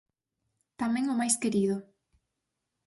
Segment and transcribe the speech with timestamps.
[0.81, 1.75] Tamén o máis querido.